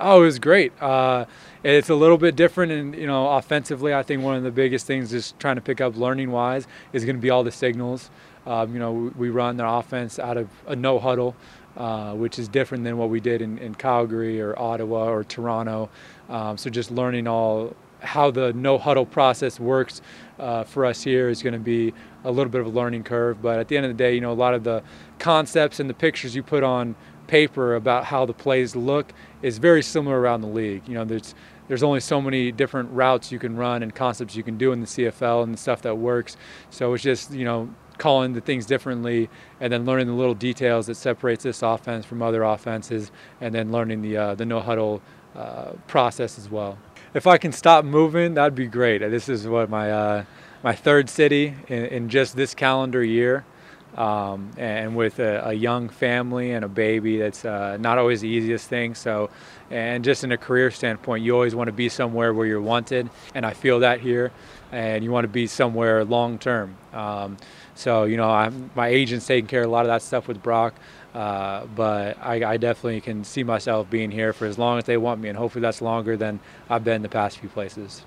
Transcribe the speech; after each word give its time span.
Oh, 0.00 0.22
it 0.22 0.26
was 0.26 0.38
great. 0.38 0.72
Uh, 0.80 1.26
it's 1.62 1.90
a 1.90 1.94
little 1.94 2.16
bit 2.16 2.34
different, 2.36 2.72
and 2.72 2.94
you 2.94 3.06
know, 3.06 3.28
offensively, 3.28 3.92
I 3.92 4.02
think 4.02 4.22
one 4.22 4.34
of 4.34 4.42
the 4.42 4.50
biggest 4.50 4.86
things 4.86 5.12
is 5.12 5.34
trying 5.38 5.56
to 5.56 5.60
pick 5.60 5.80
up 5.80 5.96
learning 5.96 6.30
wise 6.30 6.66
is 6.92 7.04
going 7.04 7.16
to 7.16 7.22
be 7.22 7.28
all 7.28 7.44
the 7.44 7.52
signals. 7.52 8.10
Um, 8.46 8.72
you 8.72 8.78
know, 8.78 9.12
we, 9.16 9.28
run 9.28 9.58
the 9.58 9.68
offense 9.68 10.18
out 10.18 10.38
of 10.38 10.48
a 10.66 10.74
no 10.74 10.98
huddle, 10.98 11.36
uh, 11.76 12.14
which 12.14 12.38
is 12.38 12.48
different 12.48 12.84
than 12.84 12.96
what 12.96 13.10
we 13.10 13.20
did 13.20 13.42
in, 13.42 13.58
in 13.58 13.74
Calgary 13.74 14.40
or 14.40 14.58
Ottawa 14.58 15.10
or 15.10 15.22
Toronto. 15.22 15.90
Um, 16.30 16.56
so 16.56 16.70
just 16.70 16.90
learning 16.90 17.28
all 17.28 17.76
how 18.02 18.30
the 18.30 18.52
no 18.52 18.78
huddle 18.78 19.06
process 19.06 19.60
works 19.60 20.00
uh, 20.38 20.64
for 20.64 20.86
us 20.86 21.02
here 21.02 21.28
is 21.28 21.42
going 21.42 21.52
to 21.52 21.58
be 21.58 21.92
a 22.24 22.30
little 22.30 22.50
bit 22.50 22.60
of 22.60 22.66
a 22.66 22.70
learning 22.70 23.04
curve. 23.04 23.40
But 23.42 23.58
at 23.58 23.68
the 23.68 23.76
end 23.76 23.86
of 23.86 23.90
the 23.90 23.98
day, 23.98 24.14
you 24.14 24.20
know, 24.20 24.32
a 24.32 24.34
lot 24.34 24.54
of 24.54 24.64
the 24.64 24.82
concepts 25.18 25.80
and 25.80 25.88
the 25.88 25.94
pictures 25.94 26.34
you 26.34 26.42
put 26.42 26.62
on 26.62 26.96
paper 27.26 27.76
about 27.76 28.04
how 28.04 28.26
the 28.26 28.32
plays 28.32 28.74
look 28.74 29.12
is 29.40 29.58
very 29.58 29.82
similar 29.82 30.20
around 30.20 30.40
the 30.40 30.48
league. 30.48 30.82
You 30.88 30.94
know, 30.94 31.04
there's 31.04 31.34
there's 31.68 31.84
only 31.84 32.00
so 32.00 32.20
many 32.20 32.50
different 32.50 32.90
routes 32.90 33.30
you 33.30 33.38
can 33.38 33.56
run 33.56 33.84
and 33.84 33.94
concepts 33.94 34.34
you 34.34 34.42
can 34.42 34.58
do 34.58 34.72
in 34.72 34.80
the 34.80 34.86
CFL 34.86 35.44
and 35.44 35.54
the 35.54 35.58
stuff 35.58 35.82
that 35.82 35.96
works. 35.96 36.36
So 36.70 36.92
it's 36.94 37.04
just 37.04 37.32
you 37.32 37.44
know 37.44 37.72
calling 37.98 38.32
the 38.32 38.40
things 38.40 38.64
differently 38.66 39.28
and 39.60 39.72
then 39.72 39.84
learning 39.84 40.06
the 40.06 40.14
little 40.14 40.34
details 40.34 40.86
that 40.86 40.96
separates 40.96 41.44
this 41.44 41.62
offense 41.62 42.06
from 42.06 42.22
other 42.22 42.42
offenses 42.42 43.12
and 43.42 43.54
then 43.54 43.70
learning 43.70 44.02
the 44.02 44.16
uh, 44.16 44.34
the 44.34 44.44
no 44.44 44.58
huddle 44.58 45.00
uh, 45.34 45.72
process 45.86 46.38
as 46.38 46.50
well. 46.50 46.78
If 47.14 47.26
I 47.26 47.38
can 47.38 47.52
stop 47.52 47.84
moving, 47.84 48.34
that'd 48.34 48.54
be 48.54 48.66
great. 48.66 48.98
This 48.98 49.28
is 49.28 49.46
what 49.46 49.68
my 49.68 49.90
uh, 49.90 50.24
my 50.62 50.74
third 50.74 51.08
city 51.08 51.54
in, 51.68 51.86
in 51.86 52.08
just 52.08 52.36
this 52.36 52.54
calendar 52.54 53.02
year. 53.02 53.44
Um, 53.96 54.52
and 54.56 54.94
with 54.94 55.18
a, 55.18 55.48
a, 55.48 55.52
young 55.52 55.88
family 55.88 56.52
and 56.52 56.64
a 56.64 56.68
baby, 56.68 57.18
that's 57.18 57.44
uh, 57.44 57.76
not 57.80 57.98
always 57.98 58.20
the 58.20 58.28
easiest 58.28 58.68
thing. 58.68 58.94
So, 58.94 59.30
and 59.68 60.04
just 60.04 60.22
in 60.22 60.30
a 60.30 60.38
career 60.38 60.70
standpoint, 60.70 61.24
you 61.24 61.34
always 61.34 61.56
want 61.56 61.66
to 61.66 61.72
be 61.72 61.88
somewhere 61.88 62.32
where 62.32 62.46
you're 62.46 62.60
wanted, 62.60 63.10
and 63.34 63.44
I 63.44 63.52
feel 63.52 63.80
that 63.80 64.00
here. 64.00 64.30
And 64.70 65.02
you 65.02 65.10
want 65.10 65.24
to 65.24 65.28
be 65.28 65.48
somewhere 65.48 66.04
long 66.04 66.38
term. 66.38 66.76
Um, 66.92 67.36
so, 67.74 68.04
you 68.04 68.16
know, 68.16 68.30
I'm, 68.30 68.70
my 68.76 68.86
agent's 68.86 69.26
taking 69.26 69.48
care 69.48 69.62
of 69.62 69.68
a 69.68 69.72
lot 69.72 69.80
of 69.80 69.88
that 69.88 70.02
stuff 70.02 70.28
with 70.28 70.40
Brock. 70.40 70.74
Uh, 71.14 71.66
but 71.66 72.16
I, 72.22 72.52
I, 72.52 72.56
definitely 72.56 73.00
can 73.00 73.24
see 73.24 73.42
myself 73.42 73.90
being 73.90 74.12
here 74.12 74.32
for 74.32 74.46
as 74.46 74.58
long 74.58 74.78
as 74.78 74.84
they 74.84 74.96
want 74.96 75.20
me, 75.20 75.28
and 75.28 75.36
hopefully 75.36 75.60
that's 75.60 75.82
longer 75.82 76.16
than 76.16 76.38
I've 76.68 76.84
been 76.84 77.02
the 77.02 77.08
past 77.08 77.38
few 77.38 77.48
places. 77.48 78.04